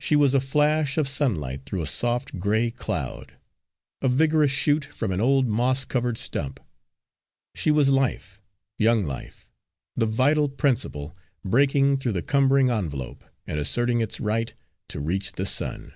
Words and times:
She 0.00 0.16
was 0.16 0.34
a 0.34 0.40
flash 0.40 0.98
of 0.98 1.06
sunlight 1.06 1.64
through 1.64 1.82
a 1.82 1.86
soft 1.86 2.40
gray 2.40 2.72
cloud; 2.72 3.34
a 4.02 4.08
vigorous 4.08 4.50
shoot 4.50 4.84
from 4.86 5.12
an 5.12 5.20
old 5.20 5.46
moss 5.46 5.84
covered 5.84 6.18
stump 6.18 6.58
she 7.54 7.70
was 7.70 7.88
life, 7.88 8.42
young 8.78 9.04
life, 9.04 9.48
the 9.94 10.06
vital 10.06 10.48
principle, 10.48 11.16
breaking 11.44 11.98
through 11.98 12.14
the 12.14 12.20
cumbering 12.22 12.68
envelope, 12.68 13.22
and 13.46 13.60
asserting 13.60 14.00
its 14.00 14.18
right 14.18 14.52
to 14.88 14.98
reach 14.98 15.30
the 15.30 15.46
sun. 15.46 15.94